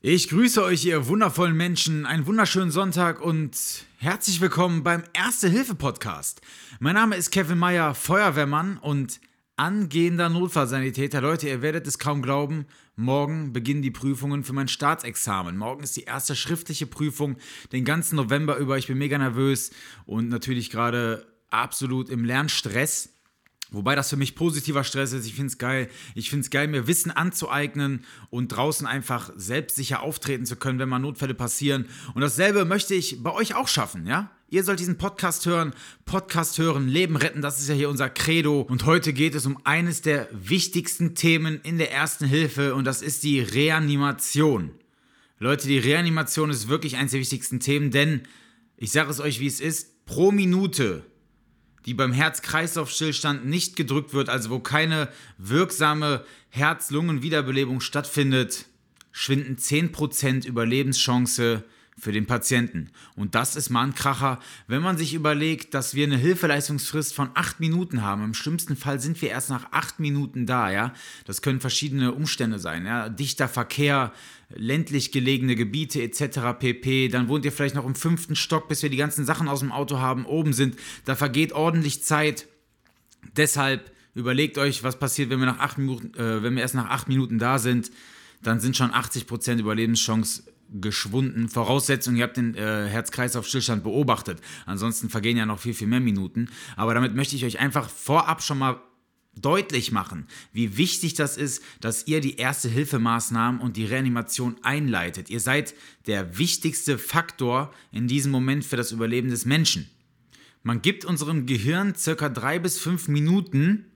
[0.00, 6.40] Ich grüße euch, ihr wundervollen Menschen, einen wunderschönen Sonntag und herzlich willkommen beim Erste-Hilfe-Podcast.
[6.78, 9.20] Mein Name ist Kevin Meyer, Feuerwehrmann und
[9.56, 11.20] angehender Notfallsanitäter.
[11.20, 15.56] Leute, ihr werdet es kaum glauben, morgen beginnen die Prüfungen für mein Staatsexamen.
[15.56, 17.36] Morgen ist die erste schriftliche Prüfung,
[17.72, 18.78] den ganzen November über.
[18.78, 19.72] Ich bin mega nervös
[20.06, 23.17] und natürlich gerade absolut im Lernstress.
[23.70, 25.26] Wobei das für mich positiver Stress ist.
[25.26, 25.88] Ich finde es geil.
[26.14, 30.88] Ich finde es geil, mir Wissen anzueignen und draußen einfach selbstsicher auftreten zu können, wenn
[30.88, 31.86] mal Notfälle passieren.
[32.14, 34.30] Und dasselbe möchte ich bei euch auch schaffen, ja?
[34.50, 35.74] Ihr sollt diesen Podcast hören,
[36.06, 38.62] Podcast hören, Leben retten, das ist ja hier unser Credo.
[38.62, 43.02] Und heute geht es um eines der wichtigsten Themen in der ersten Hilfe und das
[43.02, 44.70] ist die Reanimation.
[45.38, 48.22] Leute, die Reanimation ist wirklich eines der wichtigsten Themen, denn
[48.78, 51.04] ich sage es euch, wie es ist, pro Minute
[51.88, 58.66] die beim Herz-Kreislauf-Stillstand nicht gedrückt wird, also wo keine wirksame Herz-Lungen-Wiederbelebung stattfindet,
[59.10, 61.64] schwinden 10% Überlebenschance
[61.98, 62.90] für den Patienten.
[63.16, 67.30] Und das ist mal ein Kracher, wenn man sich überlegt, dass wir eine Hilfeleistungsfrist von
[67.34, 68.24] acht Minuten haben.
[68.24, 70.94] Im schlimmsten Fall sind wir erst nach acht Minuten da, ja.
[71.26, 73.08] Das können verschiedene Umstände sein, ja.
[73.08, 74.12] Dichter Verkehr,
[74.50, 76.58] ländlich gelegene Gebiete etc.
[76.58, 77.08] pp.
[77.08, 79.72] Dann wohnt ihr vielleicht noch im fünften Stock, bis wir die ganzen Sachen aus dem
[79.72, 80.76] Auto haben, oben sind.
[81.04, 82.46] Da vergeht ordentlich Zeit.
[83.36, 86.90] Deshalb überlegt euch, was passiert, wenn wir, nach acht Minuten, äh, wenn wir erst nach
[86.90, 87.90] acht Minuten da sind.
[88.42, 91.48] Dann sind schon 80% Überlebenschance geschwunden.
[91.48, 94.40] Voraussetzung, ihr habt den äh, Herz-Kreislauf-Stillstand beobachtet.
[94.66, 96.48] Ansonsten vergehen ja noch viel, viel mehr Minuten.
[96.76, 98.80] Aber damit möchte ich euch einfach vorab schon mal
[99.40, 105.30] deutlich machen, wie wichtig das ist, dass ihr die erste Hilfemaßnahmen und die Reanimation einleitet.
[105.30, 105.74] Ihr seid
[106.06, 109.88] der wichtigste Faktor in diesem Moment für das Überleben des Menschen.
[110.62, 113.86] Man gibt unserem Gehirn circa drei bis fünf Minuten,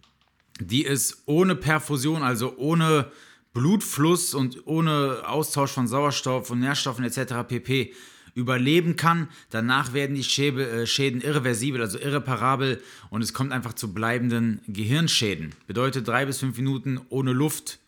[0.61, 3.11] die es ohne Perfusion, also ohne
[3.53, 7.47] Blutfluss und ohne Austausch von Sauerstoff und Nährstoffen etc.
[7.47, 7.95] pp.
[8.35, 9.29] überleben kann.
[9.51, 15.55] Danach werden die äh, Schäden irreversibel, also irreparabel und es kommt einfach zu bleibenden Gehirnschäden.
[15.67, 17.79] Bedeutet drei bis fünf Minuten ohne Luft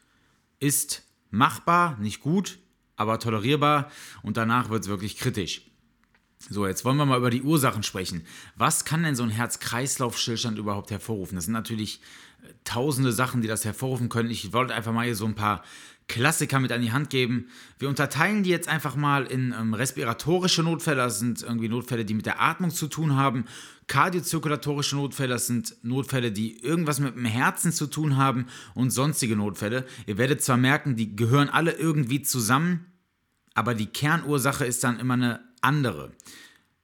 [0.61, 2.59] ist machbar, nicht gut,
[2.97, 3.91] aber tolerierbar
[4.23, 5.63] und danach wird es wirklich kritisch.
[6.51, 8.27] So, jetzt wollen wir mal über die Ursachen sprechen.
[8.57, 11.37] Was kann denn so ein Herz-Kreislauf-Stillstand überhaupt hervorrufen?
[11.37, 12.01] Das sind natürlich
[12.43, 14.31] äh, tausende Sachen, die das hervorrufen können.
[14.31, 15.63] Ich wollte einfach mal hier so ein paar
[16.07, 17.49] Klassiker mit an die Hand geben.
[17.79, 22.13] Wir unterteilen die jetzt einfach mal in ähm, respiratorische Notfälle, das sind irgendwie Notfälle, die
[22.13, 23.47] mit der Atmung zu tun haben.
[23.87, 29.37] Kardiozirkulatorische Notfälle, das sind Notfälle, die irgendwas mit dem Herzen zu tun haben und sonstige
[29.37, 29.87] Notfälle.
[30.07, 32.93] Ihr werdet zwar merken, die gehören alle irgendwie zusammen,
[33.55, 36.13] aber die Kernursache ist dann immer eine andere.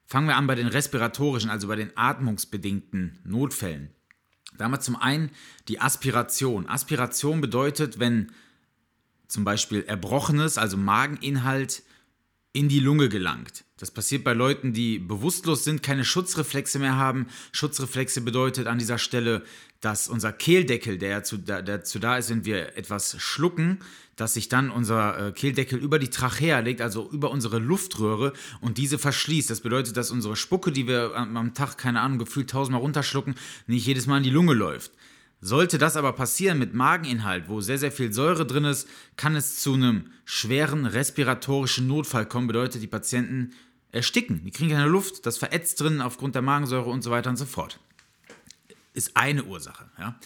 [0.06, 3.90] Fangen wir an bei den respiratorischen, also bei den atmungsbedingten Notfällen.
[4.56, 5.30] Da haben wir zum einen
[5.68, 6.68] die Aspiration.
[6.68, 8.32] Aspiration bedeutet, wenn
[9.28, 11.82] zum Beispiel Erbrochenes, also Mageninhalt,
[12.52, 13.64] in die Lunge gelangt.
[13.80, 17.26] Das passiert bei Leuten, die bewusstlos sind, keine Schutzreflexe mehr haben.
[17.52, 19.42] Schutzreflexe bedeutet an dieser Stelle,
[19.80, 23.78] dass unser Kehldeckel, der dazu da, dazu da ist, wenn wir etwas schlucken,
[24.16, 28.76] dass sich dann unser äh, Kehldeckel über die Trachea legt, also über unsere Luftröhre und
[28.76, 29.48] diese verschließt.
[29.48, 33.34] Das bedeutet, dass unsere Spucke, die wir am Tag, keine Ahnung, gefühlt tausendmal runterschlucken,
[33.66, 34.92] nicht jedes Mal in die Lunge läuft.
[35.40, 38.86] Sollte das aber passieren mit Mageninhalt, wo sehr, sehr viel Säure drin ist,
[39.16, 42.46] kann es zu einem schweren respiratorischen Notfall kommen.
[42.46, 43.54] Bedeutet, die Patienten
[43.92, 44.44] ersticken.
[44.44, 47.46] Die kriegen keine Luft, das verätzt drin aufgrund der Magensäure und so weiter und so
[47.46, 47.80] fort.
[48.94, 49.90] Ist eine Ursache.
[49.98, 50.18] Ja.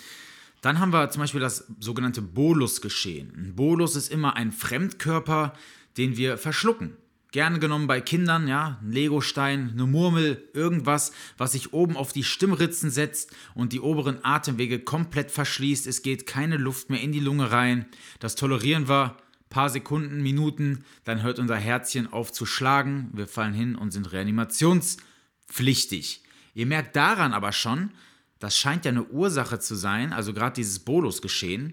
[0.60, 3.32] Dann haben wir zum Beispiel das sogenannte Bolusgeschehen.
[3.36, 5.52] Ein Bolus ist immer ein Fremdkörper,
[5.98, 6.96] den wir verschlucken.
[7.32, 12.22] Gerne genommen bei Kindern, ja, ein Legostein, eine Murmel, irgendwas, was sich oben auf die
[12.22, 15.86] Stimmritzen setzt und die oberen Atemwege komplett verschließt.
[15.88, 17.86] Es geht keine Luft mehr in die Lunge rein.
[18.20, 19.16] Das tolerieren wir
[19.50, 23.10] paar Sekunden, Minuten, dann hört unser Herzchen auf zu schlagen.
[23.12, 26.24] Wir fallen hin und sind reanimationspflichtig.
[26.54, 27.92] Ihr merkt daran aber schon,
[28.38, 31.72] das scheint ja eine Ursache zu sein, also gerade dieses Bolus-Geschehen.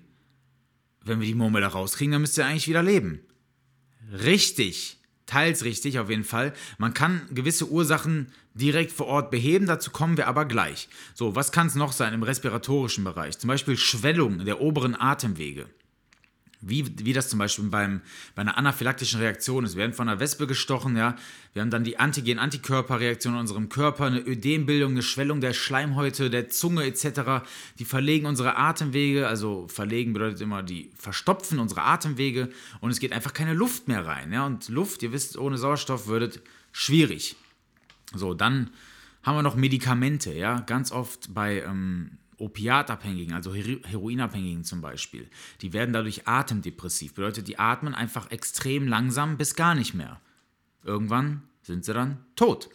[1.04, 3.22] Wenn wir die Murmel da rauskriegen, dann müsst ihr eigentlich wieder leben.
[4.12, 6.54] Richtig, teils richtig auf jeden Fall.
[6.78, 10.90] Man kann gewisse Ursachen direkt vor Ort beheben, dazu kommen wir aber gleich.
[11.14, 13.40] So, was kann es noch sein im respiratorischen Bereich?
[13.40, 15.68] Zum Beispiel Schwellung der oberen Atemwege.
[16.64, 18.02] Wie, wie das zum Beispiel beim,
[18.36, 19.76] bei einer anaphylaktischen Reaktion ist.
[19.76, 21.16] Wir werden von einer Wespe gestochen, ja.
[21.54, 26.50] Wir haben dann die Antigen-Antikörperreaktion in unserem Körper, eine Ödembildung, eine Schwellung der Schleimhäute, der
[26.50, 27.44] Zunge etc.
[27.80, 32.50] Die verlegen unsere Atemwege, also verlegen bedeutet immer, die verstopfen unsere Atemwege
[32.80, 34.32] und es geht einfach keine Luft mehr rein.
[34.32, 34.46] Ja.
[34.46, 36.42] Und Luft, ihr wisst, ohne Sauerstoff wird
[36.72, 37.36] schwierig.
[38.14, 38.70] So, dann
[39.24, 40.60] haben wir noch Medikamente, ja.
[40.62, 45.30] Ganz oft bei ähm, Opiatabhängigen, also Heroinabhängigen zum Beispiel,
[45.62, 47.14] die werden dadurch atemdepressiv.
[47.14, 50.20] Bedeutet, die atmen einfach extrem langsam bis gar nicht mehr.
[50.84, 52.70] Irgendwann sind sie dann tot.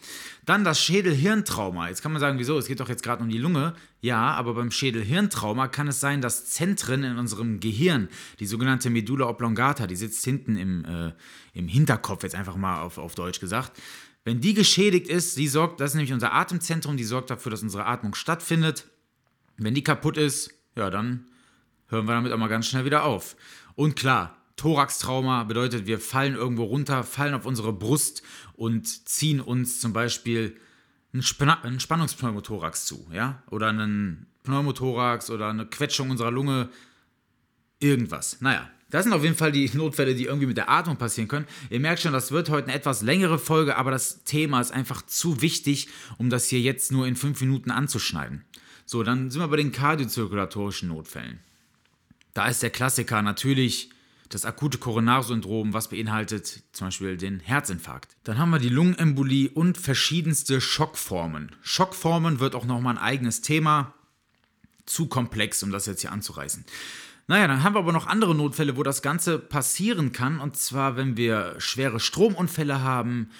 [0.44, 1.88] Dann das Schädel-Hirntrauma.
[1.88, 2.56] Jetzt kann man sagen, wieso?
[2.56, 3.74] Es geht doch jetzt gerade um die Lunge.
[4.00, 8.08] Ja, aber beim Schädel-Hirntrauma kann es sein, dass Zentren in unserem Gehirn,
[8.38, 11.12] die sogenannte Medulla oblongata, die sitzt hinten im, äh,
[11.52, 13.80] im Hinterkopf, jetzt einfach mal auf, auf Deutsch gesagt,
[14.24, 17.62] wenn die geschädigt ist, die sorgt, das ist nämlich unser Atemzentrum, die sorgt dafür, dass
[17.62, 18.84] unsere Atmung stattfindet.
[19.58, 21.26] Wenn die kaputt ist, ja, dann
[21.88, 23.36] hören wir damit auch mal ganz schnell wieder auf.
[23.74, 28.22] Und klar, Thoraxtrauma bedeutet, wir fallen irgendwo runter, fallen auf unsere Brust
[28.54, 30.56] und ziehen uns zum Beispiel
[31.12, 33.42] einen, Span einen Spannungspneumothorax zu, ja?
[33.50, 36.70] Oder einen Pneumothorax oder eine Quetschung unserer Lunge,
[37.80, 38.40] irgendwas.
[38.40, 41.46] Naja, das sind auf jeden Fall die Notfälle, die irgendwie mit der Atmung passieren können.
[41.68, 45.02] Ihr merkt schon, das wird heute eine etwas längere Folge, aber das Thema ist einfach
[45.02, 48.44] zu wichtig, um das hier jetzt nur in fünf Minuten anzuschneiden.
[48.86, 51.40] So, dann sind wir bei den kardiozirkulatorischen Notfällen.
[52.34, 53.90] Da ist der Klassiker natürlich
[54.28, 58.16] das akute Koronarsyndrom, was beinhaltet zum Beispiel den Herzinfarkt.
[58.24, 61.54] Dann haben wir die Lungenembolie und verschiedenste Schockformen.
[61.62, 63.92] Schockformen wird auch nochmal ein eigenes Thema.
[64.84, 66.64] Zu komplex, um das jetzt hier anzureißen.
[67.26, 70.38] Naja, dann haben wir aber noch andere Notfälle, wo das Ganze passieren kann.
[70.38, 73.30] Und zwar, wenn wir schwere Stromunfälle haben,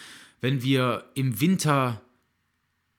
[0.41, 2.03] wenn wir im Winter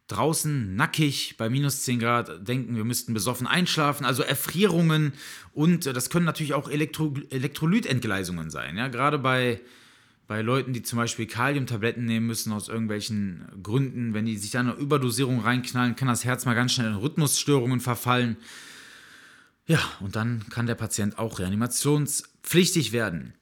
[0.08, 5.14] draußen nackig bei minus 10 Grad denken, wir müssten besoffen einschlafen, also Erfrierungen
[5.54, 8.78] und äh, das können natürlich auch Elektro Elektrolytentgleisungen sein.
[8.78, 8.88] Ja?
[8.88, 9.60] Gerade bei,
[10.28, 14.62] bei Leuten, die zum Beispiel Kaliumtabletten nehmen müssen aus irgendwelchen Gründen, wenn die sich da
[14.62, 18.38] eine Überdosierung reinknallen, kann das Herz mal ganz schnell in Rhythmusstörungen verfallen.
[19.66, 23.34] Ja, und dann kann der Patient auch reanimationspflichtig werden.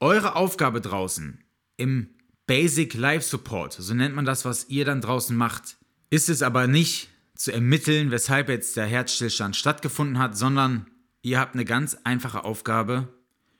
[0.00, 1.38] Eure Aufgabe draußen
[1.76, 2.08] im
[2.46, 5.76] Basic Life Support, so nennt man das, was ihr dann draußen macht,
[6.14, 10.86] ist es aber nicht zu ermitteln, weshalb jetzt der Herzstillstand stattgefunden hat, sondern
[11.22, 13.08] ihr habt eine ganz einfache Aufgabe.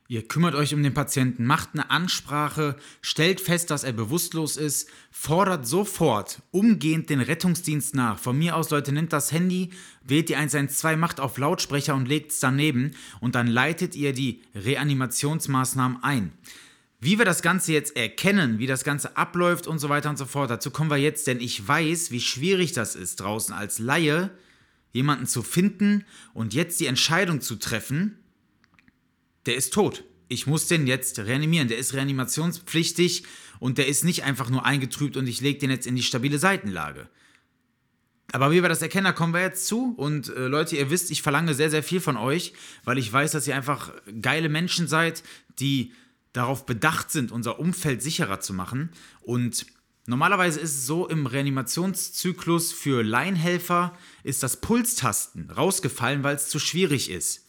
[0.07, 4.89] Ihr kümmert euch um den Patienten, macht eine Ansprache, stellt fest, dass er bewusstlos ist,
[5.11, 8.21] fordert sofort umgehend den Rettungsdienst nach.
[8.21, 9.71] Von mir aus, Leute, nimmt das Handy,
[10.05, 14.43] wählt die 112, macht auf Lautsprecher und legt es daneben und dann leitet ihr die
[14.55, 16.33] Reanimationsmaßnahmen ein.
[17.05, 20.25] Wie wir das Ganze jetzt erkennen, wie das Ganze abläuft und so weiter und so
[20.25, 24.31] fort, dazu kommen wir jetzt, denn ich weiß, wie schwierig das ist, draußen als Laie
[24.93, 28.17] jemanden zu finden und jetzt die Entscheidung zu treffen,
[29.45, 30.05] der ist tot.
[30.29, 31.69] Ich muss den jetzt reanimieren.
[31.69, 33.25] Der ist reanimationspflichtig
[33.59, 36.39] und der ist nicht einfach nur eingetrübt und ich lege den jetzt in die stabile
[36.39, 37.11] Seitenlage.
[38.33, 39.93] Aber wie wir das erkennen, da kommen wir jetzt zu.
[39.99, 42.55] Und äh, Leute, ihr wisst, ich verlange sehr, sehr viel von euch,
[42.85, 43.93] weil ich weiß, dass ihr einfach
[44.23, 45.23] geile Menschen seid,
[45.59, 45.93] die
[46.35, 48.91] darauf bedacht sind, unser Umfeld sicherer zu machen.
[49.23, 49.65] Und
[50.07, 56.59] normalerweise ist es so, im Reanimationszyklus für Laienhelfer ist das Pulstasten rausgefallen, weil es zu
[56.59, 57.47] schwierig ist.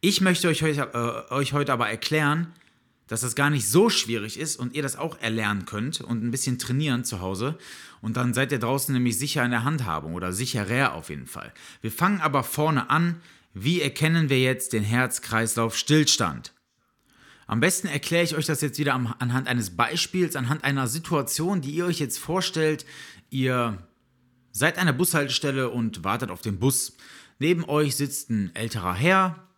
[0.00, 2.54] Ich möchte euch heute, äh, euch heute aber erklären,
[3.08, 6.30] dass das gar nicht so schwierig ist und ihr das auch erlernen könnt und ein
[6.30, 7.58] bisschen trainieren zu Hause.
[8.00, 11.52] Und dann seid ihr draußen nämlich sicher in der Handhabung oder sicherer auf jeden Fall.
[11.82, 13.20] Wir fangen aber vorne an.
[13.52, 16.52] Wie erkennen wir jetzt den Herz-Kreislauf-Stillstand?
[17.50, 21.72] Am besten erkläre ich euch das jetzt wieder anhand eines Beispiels, anhand einer Situation, die
[21.72, 22.86] ihr euch jetzt vorstellt.
[23.28, 23.76] Ihr
[24.52, 26.96] seid an der Bushaltestelle und wartet auf den Bus.
[27.40, 29.48] Neben euch sitzt ein älterer Herr,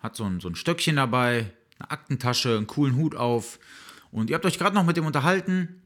[0.00, 3.60] hat so ein, so ein Stöckchen dabei, eine Aktentasche, einen coolen Hut auf.
[4.10, 5.80] Und ihr habt euch gerade noch mit dem unterhalten.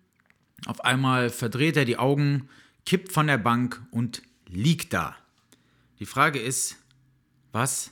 [0.65, 2.49] Auf einmal verdreht er die Augen,
[2.87, 5.15] kippt von der Bank und liegt da.
[5.99, 6.77] Die Frage ist,
[7.53, 7.91] was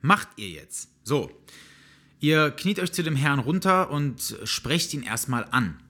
[0.00, 0.90] macht ihr jetzt?
[1.02, 1.28] So,
[2.22, 5.82] Ihr kniet euch zu dem Herrn runter und sprecht ihn erstmal an.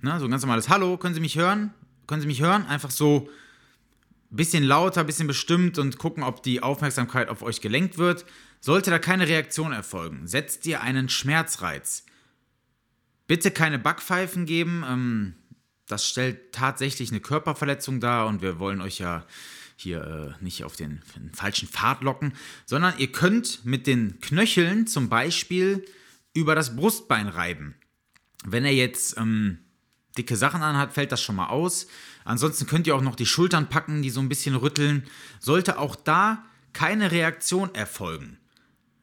[0.00, 1.74] Na, so ein ganz normales Hallo, können Sie mich hören?
[2.06, 2.64] Können Sie mich hören?
[2.64, 3.28] Einfach so
[4.32, 8.24] ein bisschen lauter, ein bisschen bestimmt und gucken, ob die Aufmerksamkeit auf euch gelenkt wird.
[8.62, 12.06] Sollte da keine Reaktion erfolgen, setzt ihr einen Schmerzreiz.
[13.26, 14.82] Bitte keine Backpfeifen geben.
[14.88, 15.34] Ähm,
[15.86, 19.26] das stellt tatsächlich eine Körperverletzung dar und wir wollen euch ja
[19.80, 22.32] hier äh, nicht auf den, den, falschen Pfad locken,
[22.66, 25.84] sondern ihr könnt mit den Knöcheln zum Beispiel
[26.34, 27.74] über das Brustbein reiben.
[28.44, 29.58] Wenn er jetzt ähm,
[30.16, 31.86] dicke Sachen anhat, fällt das schon mal aus.
[32.24, 35.04] Ansonsten könnt ihr auch noch die Schultern packen, die so ein bisschen rütteln.
[35.40, 38.38] Sollte auch da keine Reaktion erfolgen,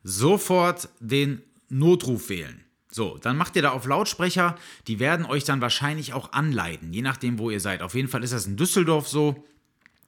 [0.04, 2.64] sofort den Notruf wählen.
[2.90, 4.58] So, dann macht ihr da auf Lautsprecher,
[4.88, 7.82] die werden euch dann wahrscheinlich auch anleiten, je nachdem, wo ihr seid.
[7.82, 9.46] Auf jeden Fall ist das in Düsseldorf so.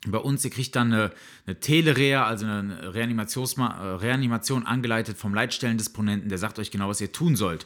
[0.08, 1.12] Bei uns, ihr kriegt dann eine,
[1.46, 7.12] eine Telerea, also eine äh, Reanimation angeleitet vom Leitstellendisponenten, der sagt euch genau, was ihr
[7.12, 7.66] tun sollt.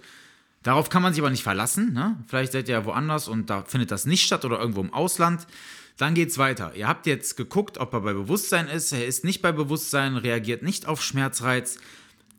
[0.63, 1.94] Darauf kann man sich aber nicht verlassen.
[1.94, 2.18] Ne?
[2.28, 5.46] Vielleicht seid ihr ja woanders und da findet das nicht statt oder irgendwo im Ausland.
[5.98, 6.74] Dann geht's weiter.
[6.75, 8.92] Ihr habt jetzt geguckt, ob er bei Bewusstsein ist.
[8.94, 11.78] Er ist nicht bei Bewusstsein, reagiert nicht auf Schmerzreiz.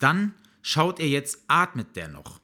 [0.01, 2.41] Dann schaut ihr jetzt, atmet der noch?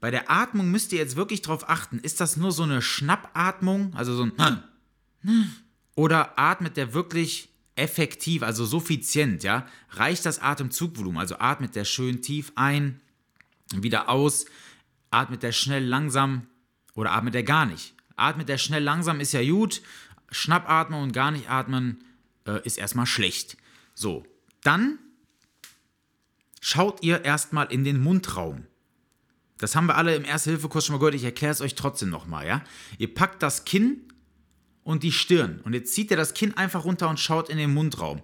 [0.00, 1.98] Bei der Atmung müsst ihr jetzt wirklich darauf achten.
[1.98, 4.62] Ist das nur so eine Schnappatmung, also so ein
[5.94, 9.66] oder atmet der wirklich effektiv, also suffizient, ja?
[9.90, 13.00] Reicht das Atemzugvolumen, also atmet der schön tief ein,
[13.74, 14.44] wieder aus,
[15.10, 16.46] atmet der schnell langsam
[16.94, 17.94] oder atmet der gar nicht?
[18.16, 19.82] Atmet der schnell langsam ist ja gut,
[20.30, 22.04] Schnappatmen und gar nicht atmen
[22.46, 23.56] äh, ist erstmal schlecht.
[23.94, 24.26] So,
[24.62, 24.98] dann
[26.60, 28.66] schaut ihr erstmal in den Mundraum.
[29.58, 32.46] Das haben wir alle im Erste-Hilfe-Kurs schon mal gehört, ich erkläre es euch trotzdem nochmal,
[32.46, 32.64] ja?
[32.98, 34.11] Ihr packt das Kinn
[34.84, 37.72] und die Stirn und jetzt zieht ihr das Kinn einfach runter und schaut in den
[37.72, 38.22] Mundraum.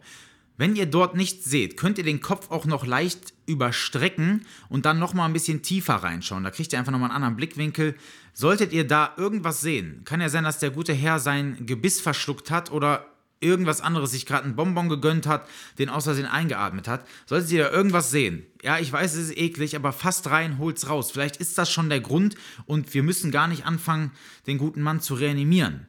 [0.57, 4.99] Wenn ihr dort nichts seht, könnt ihr den Kopf auch noch leicht überstrecken und dann
[4.99, 6.43] nochmal ein bisschen tiefer reinschauen.
[6.43, 7.95] Da kriegt ihr einfach nochmal einen anderen Blickwinkel.
[8.33, 12.51] Solltet ihr da irgendwas sehen, kann ja sein, dass der gute Herr sein Gebiss verschluckt
[12.51, 13.07] hat oder
[13.41, 15.49] irgendwas anderes, sich gerade einen Bonbon gegönnt hat,
[15.79, 17.07] den aus Versehen eingeatmet hat.
[17.27, 20.89] Solltet ihr da irgendwas sehen, ja, ich weiß, es ist eklig, aber fast rein, holt's
[20.89, 21.11] raus.
[21.11, 22.35] Vielleicht ist das schon der Grund
[22.67, 24.13] und wir müssen gar nicht anfangen,
[24.47, 25.87] den guten Mann zu reanimieren.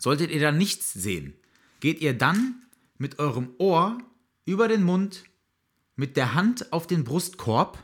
[0.00, 1.34] Solltet ihr da nichts sehen,
[1.80, 2.62] geht ihr dann
[2.96, 3.98] mit eurem Ohr
[4.46, 5.24] über den Mund,
[5.94, 7.78] mit der Hand auf den Brustkorb.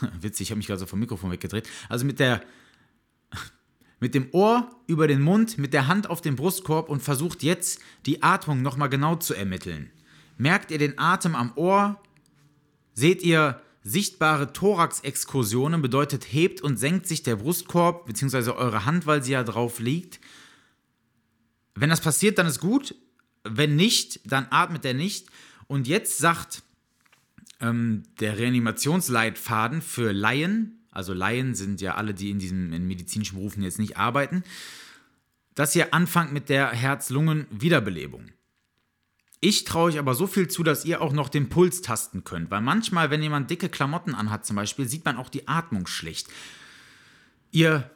[0.20, 1.68] Witzig, ich habe mich gerade so vom Mikrofon weggedreht.
[1.88, 2.42] Also mit der
[4.00, 7.80] mit dem Ohr über den Mund, mit der Hand auf den Brustkorb und versucht jetzt
[8.06, 9.92] die Atmung nochmal genau zu ermitteln.
[10.36, 12.02] Merkt ihr den Atem am Ohr?
[12.92, 15.80] Seht ihr sichtbare Thorax-Exkursionen?
[15.80, 18.50] Bedeutet, hebt und senkt sich der Brustkorb bzw.
[18.50, 20.18] eure Hand, weil sie ja drauf liegt.
[21.76, 22.94] Wenn das passiert, dann ist gut.
[23.44, 25.28] Wenn nicht, dann atmet er nicht.
[25.68, 26.62] Und jetzt sagt
[27.60, 33.36] ähm, der Reanimationsleitfaden für Laien, also Laien sind ja alle, die in diesen in medizinischen
[33.36, 34.42] Berufen jetzt nicht arbeiten,
[35.54, 38.30] dass ihr anfangt mit der Herz-Lungen-Wiederbelebung.
[39.40, 42.50] Ich traue euch aber so viel zu, dass ihr auch noch den Puls tasten könnt,
[42.50, 46.28] weil manchmal, wenn jemand dicke Klamotten anhat zum Beispiel, sieht man auch die Atmung schlecht.
[47.52, 47.90] Ihr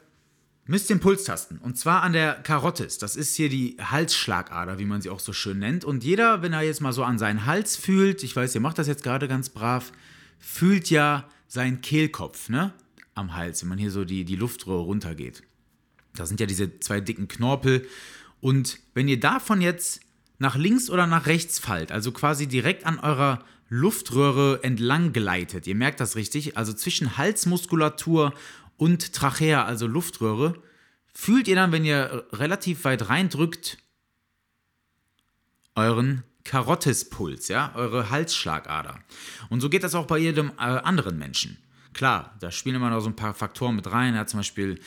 [0.65, 1.57] müsst den Puls tasten.
[1.57, 2.97] Und zwar an der Karotis.
[2.97, 5.85] Das ist hier die Halsschlagader, wie man sie auch so schön nennt.
[5.85, 8.77] Und jeder, wenn er jetzt mal so an seinen Hals fühlt, ich weiß, ihr macht
[8.77, 9.91] das jetzt gerade ganz brav,
[10.39, 12.73] fühlt ja seinen Kehlkopf, ne?
[13.13, 15.43] Am Hals, wenn man hier so die, die Luftröhre runtergeht.
[16.15, 17.87] Da sind ja diese zwei dicken Knorpel.
[18.39, 20.01] Und wenn ihr davon jetzt
[20.39, 25.75] nach links oder nach rechts fallt, also quasi direkt an eurer Luftröhre entlang gleitet, ihr
[25.75, 28.33] merkt das richtig, also zwischen Halsmuskulatur
[28.81, 30.55] und Trachea, also Luftröhre,
[31.13, 33.77] fühlt ihr dann, wenn ihr relativ weit reindrückt,
[35.75, 38.97] euren Karottispuls, ja, eure Halsschlagader.
[39.49, 41.57] Und so geht das auch bei jedem äh, anderen Menschen.
[41.93, 44.15] Klar, da spielen immer noch so ein paar Faktoren mit rein.
[44.15, 44.79] Ja, zum Beispiel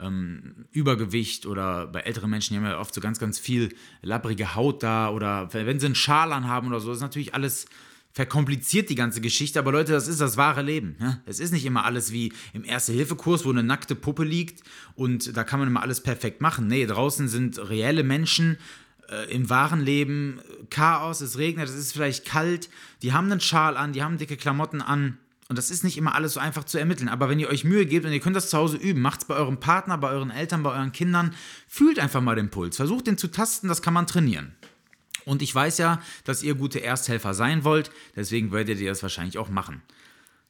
[0.00, 4.54] ähm, Übergewicht oder bei älteren Menschen die haben ja oft so ganz, ganz viel labbrige
[4.54, 7.66] Haut da oder wenn sie einen Schal anhaben oder so, ist natürlich alles
[8.12, 10.96] verkompliziert die ganze Geschichte, aber Leute, das ist das wahre Leben.
[11.26, 14.62] Es ist nicht immer alles wie im Erste-Hilfe-Kurs, wo eine nackte Puppe liegt
[14.94, 16.66] und da kann man immer alles perfekt machen.
[16.66, 18.58] Nee, draußen sind reelle Menschen
[19.08, 22.68] äh, im wahren Leben, Chaos, es regnet, es ist vielleicht kalt,
[23.00, 25.18] die haben einen Schal an, die haben dicke Klamotten an.
[25.48, 27.10] Und das ist nicht immer alles so einfach zu ermitteln.
[27.10, 29.26] Aber wenn ihr euch Mühe gebt und ihr könnt das zu Hause üben, macht es
[29.26, 31.34] bei eurem Partner, bei euren Eltern, bei euren Kindern,
[31.68, 32.76] fühlt einfach mal den Puls.
[32.76, 34.54] Versucht den zu tasten, das kann man trainieren.
[35.24, 39.38] Und ich weiß ja, dass ihr gute Ersthelfer sein wollt, deswegen werdet ihr das wahrscheinlich
[39.38, 39.82] auch machen.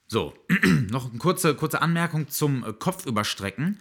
[0.08, 0.34] So,
[0.90, 3.78] noch eine kurze, kurze Anmerkung zum äh, Kopfüberstrecken,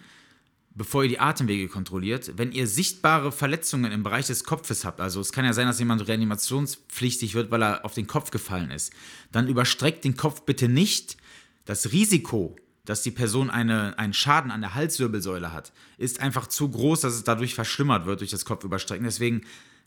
[0.74, 2.32] bevor ihr die Atemwege kontrolliert.
[2.36, 5.78] Wenn ihr sichtbare Verletzungen im Bereich des Kopfes habt, also es kann ja sein, dass
[5.78, 8.94] jemand reanimationspflichtig wird, weil er auf den Kopf gefallen ist,
[9.30, 11.18] dann überstreckt den Kopf bitte nicht.
[11.66, 16.70] Das Risiko, dass die Person eine, einen Schaden an der Halswirbelsäule hat, ist einfach zu
[16.70, 19.04] groß, dass es dadurch verschlimmert wird durch das Kopfüberstrecken.
[19.04, 19.42] Deswegen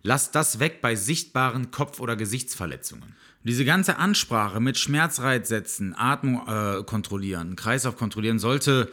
[0.07, 3.15] Lasst das weg bei sichtbaren Kopf- oder Gesichtsverletzungen.
[3.43, 8.91] Diese ganze Ansprache mit Schmerzreiz setzen, Atmung äh, kontrollieren, Kreislauf kontrollieren sollte,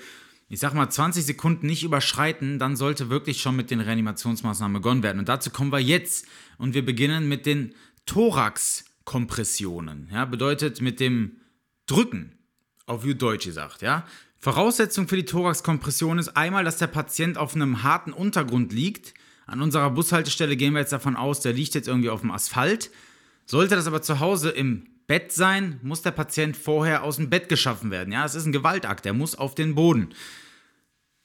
[0.49, 5.03] ich sag mal, 20 Sekunden nicht überschreiten, dann sollte wirklich schon mit den Reanimationsmaßnahmen begonnen
[5.03, 5.19] werden.
[5.19, 6.25] Und dazu kommen wir jetzt
[6.57, 7.75] und wir beginnen mit den
[8.07, 10.09] Thorax-Kompressionen.
[10.11, 11.43] Ja, bedeutet mit dem
[11.85, 12.39] Drücken,
[12.87, 14.07] auf wie Deutsch gesagt, ja.
[14.39, 19.13] Voraussetzung für die Thorax-Kompression ist einmal, dass der Patient auf einem harten Untergrund liegt
[19.53, 22.91] an unserer Bushaltestelle gehen wir jetzt davon aus, der liegt jetzt irgendwie auf dem Asphalt.
[23.45, 27.51] Sollte das aber zu Hause im Bett sein, muss der Patient vorher aus dem Bett
[27.51, 28.13] geschaffen werden.
[28.13, 30.15] Ja, es ist ein Gewaltakt, der muss auf den Boden.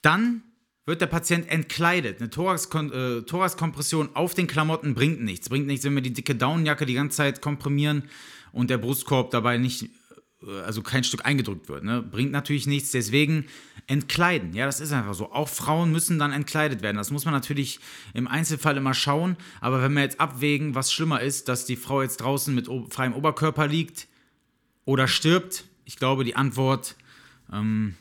[0.02, 0.44] Dann
[0.86, 2.20] wird der Patient entkleidet.
[2.20, 5.48] Eine äh, Thoraxkompression auf den Klamotten bringt nichts.
[5.48, 8.04] Bringt nichts, wenn wir die dicke Daunenjacke die ganze Zeit komprimieren
[8.52, 9.90] und der Brustkorb dabei nicht
[10.46, 11.84] also kein Stück eingedrückt wird.
[11.84, 12.02] Ne?
[12.02, 13.46] Bringt natürlich nichts, deswegen
[13.88, 14.54] entkleiden.
[14.54, 15.32] Ja, das ist einfach so.
[15.32, 16.98] Auch Frauen müssen dann entkleidet werden.
[16.98, 17.80] Das muss man natürlich
[18.14, 19.38] im Einzelfall immer schauen.
[19.62, 23.14] Aber wenn wir jetzt abwägen, was schlimmer ist, dass die Frau jetzt draußen mit freiem
[23.14, 24.08] Oberkörper liegt
[24.86, 26.96] oder stirbt, ich glaube, die Antwort
[27.52, 27.96] ähm,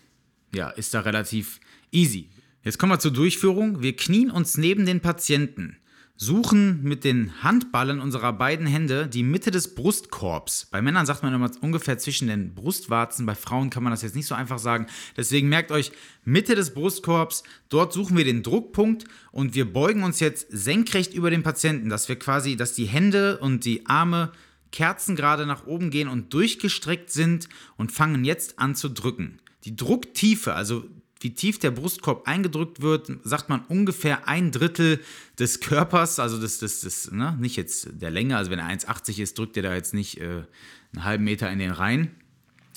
[0.54, 1.60] ja, ist da relativ
[1.92, 2.28] easy.
[2.64, 3.80] Jetzt kommen wir zur Durchführung.
[3.80, 5.78] Wir knien uns neben den Patienten
[6.16, 10.66] suchen mit den Handballen unserer beiden Hände die Mitte des Brustkorbs.
[10.70, 14.16] Bei Männern sagt man immer ungefähr zwischen den Brustwarzen, bei Frauen kann man das jetzt
[14.16, 14.86] nicht so einfach sagen.
[15.16, 15.92] Deswegen merkt euch,
[16.24, 21.30] Mitte des Brustkorbs, dort suchen wir den Druckpunkt und wir beugen uns jetzt senkrecht über
[21.30, 24.32] den Patienten, dass wir quasi, dass die Hände und die Arme
[24.72, 29.38] kerzengerade nach oben gehen und durchgestreckt sind und fangen jetzt an zu drücken.
[29.64, 30.84] Die Drucktiefe, also
[31.20, 35.00] wie tief der Brustkorb eingedrückt wird, sagt man ungefähr ein Drittel
[35.38, 37.36] des Körpers, also das, das, das, ne?
[37.40, 40.44] nicht jetzt der Länge, also wenn er 1,80 ist, drückt er da jetzt nicht äh,
[40.92, 42.10] einen halben Meter in den Reihen,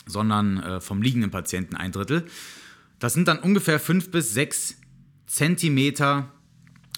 [0.06, 2.26] sondern äh, vom liegenden Patienten ein Drittel.
[3.00, 4.78] Das sind dann ungefähr 5 bis 6
[5.28, 6.32] Zentimeter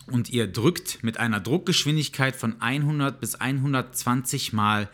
[0.07, 4.89] und ihr drückt mit einer Druckgeschwindigkeit von 100 bis 120 Mal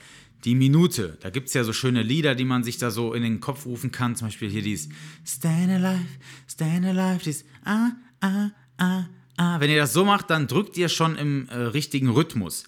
[0.46, 1.18] die Minute.
[1.22, 3.66] Da gibt es ja so schöne Lieder, die man sich da so in den Kopf
[3.66, 4.16] rufen kann.
[4.16, 4.90] Zum Beispiel hier dieses
[5.26, 6.06] Stand Alive,
[6.48, 7.90] Stand Alive, dieses Ah,
[8.22, 9.06] Ah, Ah,
[9.38, 9.60] Ah.
[9.60, 12.64] Wenn ihr das so macht, dann drückt ihr schon im äh, richtigen Rhythmus.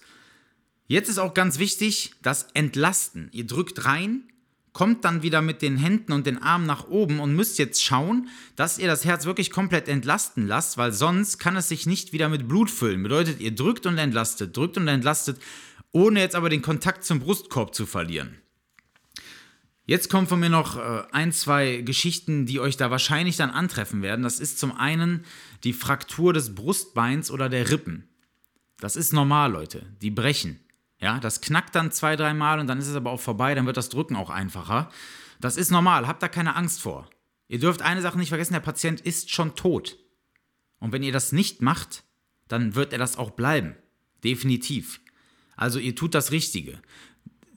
[0.86, 3.28] Jetzt ist auch ganz wichtig das Entlasten.
[3.32, 4.22] Ihr drückt rein,
[4.72, 8.28] kommt dann wieder mit den Händen und den Armen nach oben und müsst jetzt schauen,
[8.56, 12.28] dass ihr das Herz wirklich komplett entlasten lasst, weil sonst kann es sich nicht wieder
[12.28, 13.02] mit Blut füllen.
[13.02, 15.38] Bedeutet, ihr drückt und entlastet, drückt und entlastet
[15.92, 18.38] ohne jetzt aber den Kontakt zum Brustkorb zu verlieren.
[19.86, 24.02] Jetzt kommen von mir noch äh, ein, zwei Geschichten, die euch da wahrscheinlich dann antreffen
[24.02, 24.22] werden.
[24.22, 25.24] Das ist zum einen
[25.64, 28.08] die Fraktur des Brustbeins oder der Rippen.
[28.78, 29.84] Das ist normal, Leute.
[30.00, 30.60] Die brechen.
[31.00, 33.78] Ja, das knackt dann zwei, dreimal und dann ist es aber auch vorbei, dann wird
[33.78, 34.90] das Drücken auch einfacher.
[35.40, 37.08] Das ist normal, habt da keine Angst vor.
[37.48, 39.98] Ihr dürft eine Sache nicht vergessen, der Patient ist schon tot.
[40.78, 42.04] Und wenn ihr das nicht macht,
[42.48, 43.74] dann wird er das auch bleiben.
[44.22, 45.00] Definitiv.
[45.60, 46.78] Also ihr tut das Richtige.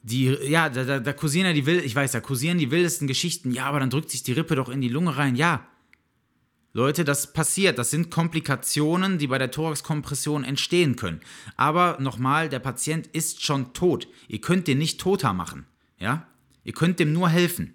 [0.02, 3.08] Die, ja, da, da, da kursieren ja die wild, ich weiß, da kursieren die wildesten
[3.08, 3.50] Geschichten.
[3.50, 5.36] Ja, aber dann drückt sich die Rippe doch in die Lunge rein.
[5.36, 5.66] Ja.
[6.74, 7.78] Leute, das passiert.
[7.78, 11.20] Das sind Komplikationen, die bei der Thoraxkompression entstehen können.
[11.56, 14.06] Aber nochmal, der Patient ist schon tot.
[14.28, 15.64] Ihr könnt den nicht toter machen.
[15.98, 16.26] Ja?
[16.62, 17.72] Ihr könnt dem nur helfen.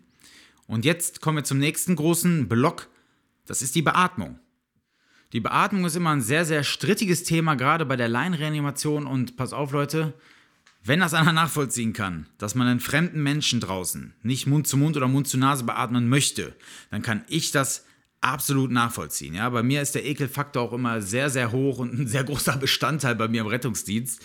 [0.67, 2.87] Und jetzt kommen wir zum nächsten großen Block.
[3.47, 4.39] Das ist die Beatmung.
[5.31, 9.05] Die Beatmung ist immer ein sehr, sehr strittiges Thema, gerade bei der Laienreanimation.
[9.05, 10.13] Und pass auf, Leute,
[10.83, 14.97] wenn das einer nachvollziehen kann, dass man einen fremden Menschen draußen nicht Mund zu Mund
[14.97, 16.55] oder Mund zu Nase beatmen möchte,
[16.89, 17.85] dann kann ich das
[18.21, 19.35] absolut nachvollziehen.
[19.35, 22.57] Ja, bei mir ist der Ekelfaktor auch immer sehr, sehr hoch und ein sehr großer
[22.57, 24.21] Bestandteil bei mir im Rettungsdienst.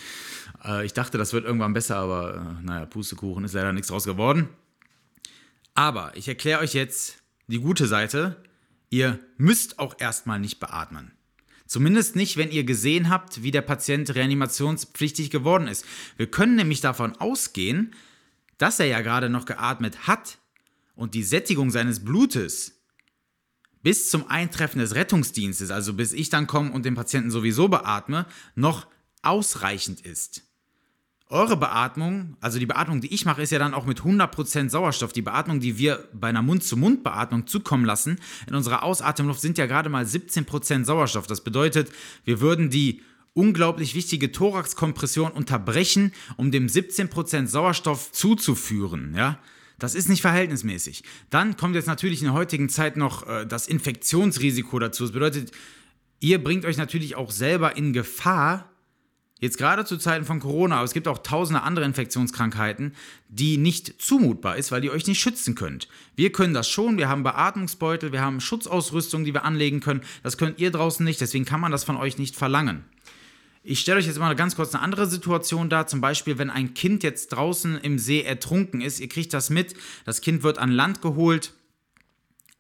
[0.65, 4.05] Äh, ich dachte, das wird irgendwann besser, aber äh, naja, Pustekuchen ist leider nichts draus
[4.05, 4.49] geworden.
[5.75, 8.37] Aber ich erkläre euch jetzt die gute Seite
[8.95, 11.11] Ihr müsst auch erstmal nicht beatmen.
[11.67, 15.85] Zumindest nicht, wenn ihr gesehen habt, wie der Patient reanimationspflichtig geworden ist.
[16.17, 17.97] Wir können nämlich davon ausgehen,
[18.57, 20.39] dass er ja gerade noch geatmet hat
[20.95, 22.85] und die Sättigung seines Blutes
[23.83, 28.27] bis zum Eintreffen des Rettungsdienstes, also bis ich dann komme und den Patienten sowieso beatme,
[28.55, 28.87] noch
[29.23, 30.45] ausreichend ist.
[31.35, 35.13] Eure Beatmung, also die Beatmung, die ich mache, ist ja dann auch mit 100% Sauerstoff.
[35.13, 39.89] Die Beatmung, die wir bei einer Mund-zu-Mund-Beatmung zukommen lassen, in unserer Ausatemluft sind ja gerade
[39.89, 41.27] mal 17% Sauerstoff.
[41.27, 41.91] Das bedeutet,
[42.25, 49.13] wir würden die unglaublich wichtige Thoraxkompression unterbrechen, um dem 17% Sauerstoff zuzuführen.
[49.17, 49.41] Ja?
[49.81, 51.03] Das ist nicht verhältnismäßig.
[51.31, 55.03] Dann kommt jetzt natürlich in der heutigen Zeit noch äh, das Infektionsrisiko dazu.
[55.03, 55.51] Das bedeutet,
[56.21, 58.71] ihr bringt euch natürlich auch selber in Gefahr,
[59.41, 62.95] Jetzt gerade zu Zeiten von Corona, aber es gibt auch tausende andere Infektionskrankheiten,
[63.29, 65.89] die nicht zumutbar ist, weil ihr euch nicht schützen könnt.
[66.15, 70.03] Wir können das schon, wir haben Beatmungsbeutel, wir haben Schutzausrüstung, die wir anlegen können.
[70.23, 72.85] Das könnt ihr draußen nicht, deswegen kann man das von euch nicht verlangen.
[73.67, 75.87] Ich stelle euch jetzt mal ganz kurz eine andere Situation dar.
[75.87, 79.75] Zum Beispiel, wenn ein Kind jetzt draußen im See ertrunken ist, ihr kriegt das mit,
[80.05, 81.55] das Kind wird an Land geholt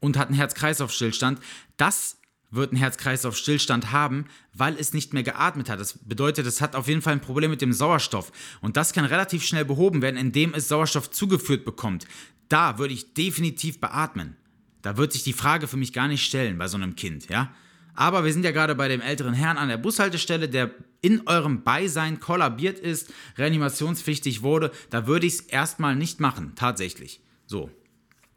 [0.00, 1.40] und hat einen Herz-Kreislauf-Stillstand.
[1.76, 2.16] Das
[2.54, 5.80] wird ein Herz-Kreislauf-Stillstand haben, weil es nicht mehr geatmet hat.
[5.80, 8.32] Das bedeutet, es hat auf jeden Fall ein Problem mit dem Sauerstoff.
[8.60, 12.06] Und das kann relativ schnell behoben werden, indem es Sauerstoff zugeführt bekommt.
[12.48, 14.36] Da würde ich definitiv beatmen.
[14.82, 17.54] Da wird sich die Frage für mich gar nicht stellen bei so einem Kind, ja?
[17.94, 21.62] Aber wir sind ja gerade bei dem älteren Herrn an der Bushaltestelle, der in eurem
[21.62, 24.72] Beisein kollabiert ist, reanimationspflichtig wurde.
[24.90, 27.20] Da würde ich es erstmal nicht machen, tatsächlich.
[27.46, 27.70] So.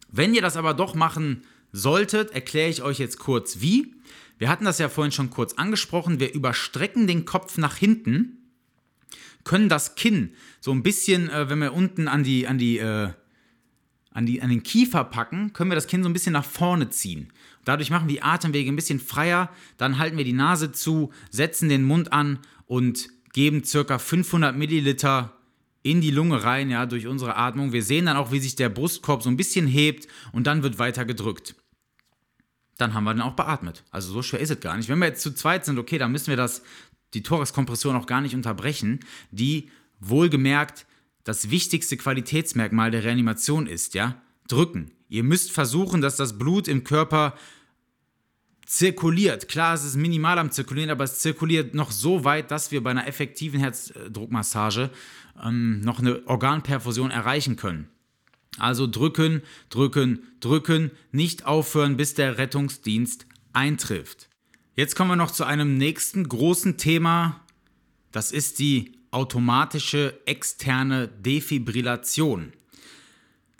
[0.10, 1.44] Wenn ihr das aber doch machen
[1.78, 3.94] solltet, erkläre ich euch jetzt kurz wie.
[4.38, 6.20] Wir hatten das ja vorhin schon kurz angesprochen.
[6.20, 8.38] Wir überstrecken den Kopf nach hinten,
[9.44, 13.10] können das Kinn so ein bisschen, äh, wenn wir unten an die, an die, äh,
[14.12, 16.90] an, die, an den Kiefer packen, können wir das Kinn so ein bisschen nach vorne
[16.90, 17.32] ziehen.
[17.64, 21.70] Dadurch machen wir die Atemwege ein bisschen freier, dann halten wir die Nase zu, setzen
[21.70, 25.34] den Mund an und geben circa 500 Milliliter
[25.84, 27.72] in die Lunge rein, ja, durch unsere Atmung.
[27.72, 30.80] Wir sehen dann auch, wie sich der Brustkorb so ein bisschen hebt und dann wird
[30.80, 31.56] weiter gedrückt.
[32.78, 33.84] Dann haben wir dann auch beatmet.
[33.92, 34.90] Also so schwer ist es gar nicht.
[34.90, 36.62] Wenn wir jetzt zu zweit sind, okay, dann müssen wir das,
[37.14, 39.00] die Thoraxkompression auch gar nicht unterbrechen,
[39.32, 40.86] die wohlgemerkt
[41.24, 44.22] das wichtigste Qualitätsmerkmal der Reanimation ist, ja?
[44.48, 44.92] Drücken.
[45.10, 47.34] Ihr müsst versuchen, dass das Blut im Körper
[48.66, 49.48] zirkuliert.
[49.48, 52.92] Klar, es ist minimal am Zirkulieren, aber es zirkuliert noch so weit, dass wir bei
[52.92, 54.90] einer effektiven Herzdruckmassage
[55.44, 57.90] ähm, noch eine Organperfusion erreichen können.
[58.60, 64.30] Also drücken, drücken, drücken, nicht aufhören, bis der Rettungsdienst eintrifft.
[64.76, 67.42] Jetzt kommen wir noch zu einem nächsten großen Thema.
[68.12, 72.54] Das ist die automatische externe Defibrillation.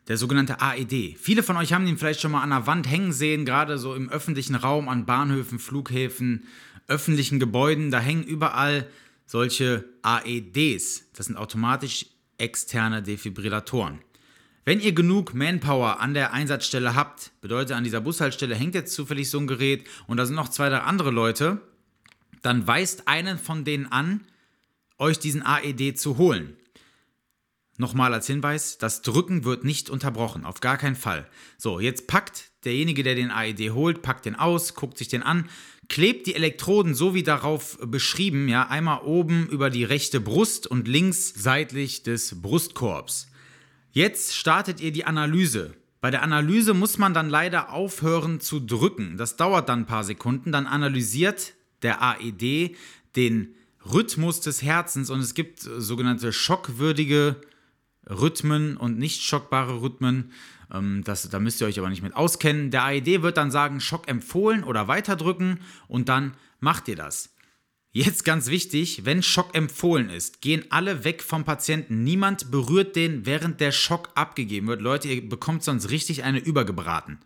[0.08, 1.18] Der sogenannte AED.
[1.18, 3.94] Viele von euch haben ihn vielleicht schon mal an der Wand hängen sehen, gerade so
[3.94, 6.46] im öffentlichen Raum, an Bahnhöfen, Flughäfen,
[6.88, 7.92] öffentlichen Gebäuden.
[7.92, 8.88] Da hängen überall
[9.26, 11.12] solche AEDs.
[11.14, 12.06] Das sind automatisch
[12.38, 14.00] externe Defibrillatoren.
[14.68, 19.30] Wenn ihr genug Manpower an der Einsatzstelle habt, bedeutet an dieser Bushaltestelle hängt jetzt zufällig
[19.30, 21.62] so ein Gerät und da sind noch zwei, drei andere Leute,
[22.42, 24.26] dann weist einen von denen an,
[24.98, 26.58] euch diesen AED zu holen.
[27.78, 31.30] Nochmal als Hinweis, das Drücken wird nicht unterbrochen, auf gar keinen Fall.
[31.58, 35.50] So, jetzt packt derjenige, der den AED holt, packt den aus, guckt sich den an,
[35.88, 40.90] klebt die Elektroden so wie darauf beschrieben, ja, einmal oben über die rechte Brust und
[40.90, 43.30] links seitlich des Brustkorbs.
[43.98, 45.74] Jetzt startet ihr die Analyse.
[46.02, 49.18] Bei der Analyse muss man dann leider aufhören zu drücken.
[49.18, 50.52] Das dauert dann ein paar Sekunden.
[50.52, 52.76] Dann analysiert der AED
[53.16, 53.56] den
[53.92, 57.38] Rhythmus des Herzens und es gibt sogenannte schockwürdige
[58.08, 60.32] Rhythmen und nicht schockbare Rhythmen.
[60.72, 62.70] Ähm, das, da müsst ihr euch aber nicht mit auskennen.
[62.70, 67.36] Der AED wird dann sagen, Schock empfohlen oder weiterdrücken und dann macht ihr das.
[67.92, 72.04] Jetzt ganz wichtig, wenn Schock empfohlen ist, gehen alle weg vom Patienten.
[72.04, 74.82] Niemand berührt den, während der Schock abgegeben wird.
[74.82, 77.20] Leute, ihr bekommt sonst richtig eine übergebraten.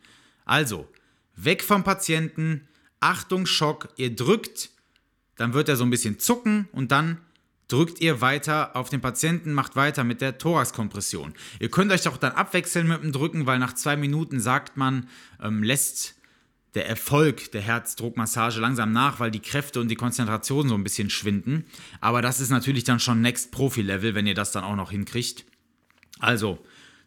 [0.45, 0.87] Also,
[1.35, 2.67] weg vom Patienten,
[2.99, 4.69] Achtung, Schock, ihr drückt,
[5.35, 7.17] dann wird er so ein bisschen zucken und dann
[7.67, 11.33] drückt ihr weiter auf den Patienten, macht weiter mit der Thoraxkompression.
[11.59, 15.07] Ihr könnt euch auch dann abwechseln mit dem Drücken, weil nach zwei Minuten sagt man,
[15.41, 16.15] ähm, lässt
[16.75, 21.09] der Erfolg der Herzdruckmassage langsam nach, weil die Kräfte und die Konzentration so ein bisschen
[21.09, 21.65] schwinden.
[21.99, 25.45] Aber das ist natürlich dann schon Next Profi-Level, wenn ihr das dann auch noch hinkriegt.
[26.19, 26.59] Also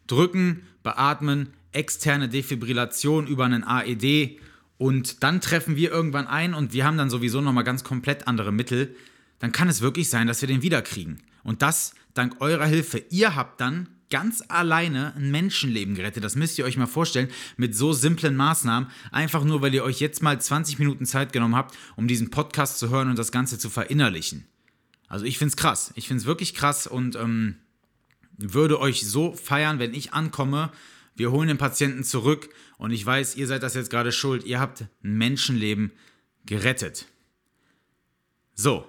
[0.07, 4.39] drücken, beatmen, externe Defibrillation über einen AED
[4.77, 8.51] und dann treffen wir irgendwann ein und wir haben dann sowieso nochmal ganz komplett andere
[8.51, 8.95] Mittel
[9.39, 11.21] dann kann es wirklich sein, dass wir den wiederkriegen.
[11.43, 13.03] Und das dank eurer Hilfe.
[13.09, 16.23] Ihr habt dann ganz alleine ein Menschenleben gerettet.
[16.23, 18.89] Das müsst ihr euch mal vorstellen, mit so simplen Maßnahmen.
[19.11, 22.79] Einfach nur, weil ihr euch jetzt mal 20 Minuten Zeit genommen habt, um diesen Podcast
[22.79, 24.45] zu hören und das Ganze zu verinnerlichen.
[25.07, 25.91] Also ich finde es krass.
[25.95, 27.57] Ich finde es wirklich krass und ähm,
[28.37, 30.71] würde euch so feiern, wenn ich ankomme.
[31.15, 34.43] Wir holen den Patienten zurück und ich weiß, ihr seid das jetzt gerade schuld.
[34.43, 35.91] Ihr habt ein Menschenleben
[36.45, 37.05] gerettet.
[38.53, 38.87] So,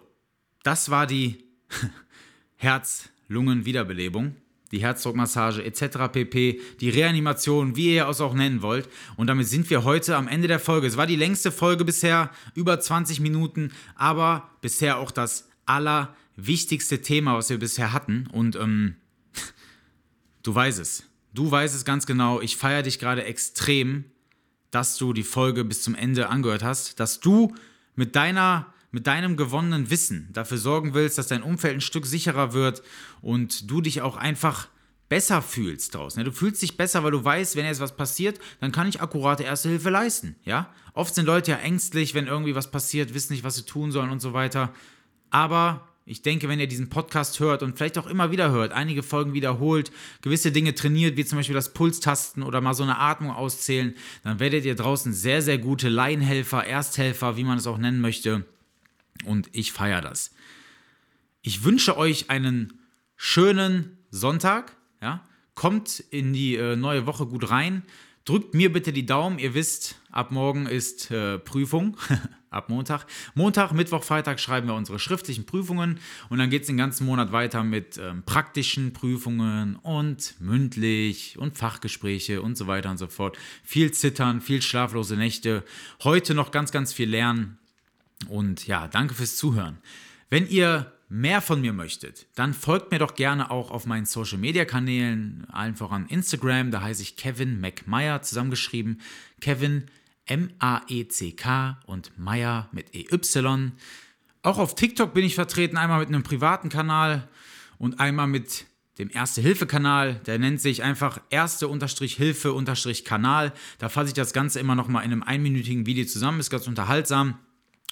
[0.63, 1.45] das war die
[2.57, 4.37] Herz-Lungen-Wiederbelebung,
[4.73, 6.13] die Herzdruckmassage etc.
[6.13, 8.89] pp, die Reanimation, wie ihr es auch nennen wollt.
[9.17, 10.87] Und damit sind wir heute am Ende der Folge.
[10.87, 17.37] Es war die längste Folge bisher, über 20 Minuten, aber bisher auch das allerwichtigste Thema,
[17.37, 18.27] was wir bisher hatten.
[18.33, 18.97] Und ähm,
[20.43, 21.05] du weißt es.
[21.33, 22.41] Du weißt es ganz genau.
[22.41, 24.05] Ich feiere dich gerade extrem,
[24.71, 27.55] dass du die Folge bis zum Ende angehört hast, dass du
[27.95, 32.55] mit deiner mit deinem gewonnenen Wissen dafür sorgen willst, dass dein Umfeld ein Stück sicherer
[32.55, 32.83] wird
[33.21, 34.69] und du dich auch einfach
[35.11, 36.25] besser fühlst draußen.
[36.25, 39.43] Du fühlst dich besser, weil du weißt, wenn jetzt was passiert, dann kann ich akkurate
[39.43, 40.35] Erste Hilfe leisten.
[40.47, 40.73] Ja?
[40.95, 44.09] Oft sind Leute ja ängstlich, wenn irgendwie was passiert, wissen nicht, was sie tun sollen
[44.09, 44.73] und so weiter.
[45.29, 49.03] Aber ich denke, wenn ihr diesen Podcast hört und vielleicht auch immer wieder hört, einige
[49.03, 53.31] Folgen wiederholt, gewisse Dinge trainiert, wie zum Beispiel das Pulstasten oder mal so eine Atmung
[53.31, 58.01] auszählen, dann werdet ihr draußen sehr, sehr gute Laienhelfer, Ersthelfer, wie man es auch nennen
[58.01, 58.47] möchte,
[59.25, 60.33] und ich feiere das.
[61.43, 62.81] Ich wünsche euch einen
[63.17, 64.77] schönen Sonntag.
[65.01, 65.25] Ja?
[65.55, 67.83] Kommt in die äh, neue Woche gut rein.
[68.25, 69.39] Drückt mir bitte die Daumen.
[69.39, 71.97] Ihr wisst, ab morgen ist äh, Prüfung.
[72.51, 73.07] ab Montag.
[73.35, 77.31] Montag, Mittwoch, Freitag schreiben wir unsere schriftlichen Prüfungen und dann geht es den ganzen Monat
[77.31, 83.37] weiter mit ähm, praktischen Prüfungen und mündlich und Fachgespräche und so weiter und so fort.
[83.63, 85.63] Viel Zittern, viel schlaflose Nächte.
[86.03, 87.59] Heute noch ganz, ganz viel lernen.
[88.29, 89.79] Und ja, danke fürs Zuhören.
[90.29, 94.39] Wenn ihr mehr von mir möchtet, dann folgt mir doch gerne auch auf meinen Social
[94.39, 99.01] Media Kanälen, allen voran Instagram, da heiße ich Kevin McMeyer zusammengeschrieben.
[99.41, 99.85] Kevin
[100.27, 103.73] M-A-E-C-K und Meyer mit E-Y.
[104.43, 107.29] Auch auf TikTok bin ich vertreten, einmal mit einem privaten Kanal
[107.79, 108.67] und einmal mit
[108.99, 110.17] dem Erste-Hilfe-Kanal.
[110.27, 113.53] Der nennt sich einfach Erste-Hilfe-Kanal.
[113.79, 116.41] Da fasse ich das Ganze immer noch mal in einem einminütigen Video zusammen.
[116.41, 117.39] Ist ganz unterhaltsam.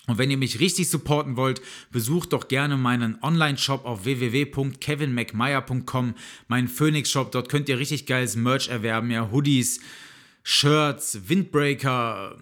[0.06, 6.14] Und wenn ihr mich richtig supporten wollt, besucht doch gerne meinen Online-Shop auf www.kevinmcmeyer.com,
[6.48, 7.32] meinen Phoenix-Shop.
[7.32, 9.80] Dort könnt ihr richtig geiles Merch erwerben, ja, Hoodies,
[10.42, 12.36] Shirts, Windbreaker,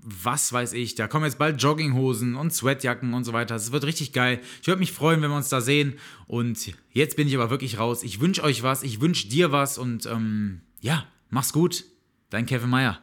[0.00, 0.94] was weiß ich.
[0.94, 3.56] Da kommen jetzt bald Jogginghosen und Sweatjacken und so weiter.
[3.56, 4.40] Es wird richtig geil.
[4.62, 5.98] Ich würde mich freuen, wenn wir uns da sehen.
[6.28, 8.04] Und jetzt bin ich aber wirklich raus.
[8.04, 11.84] Ich wünsche euch was, ich wünsche dir was und ähm, ja, mach's gut.
[12.30, 13.02] Dein Kevin Meyer.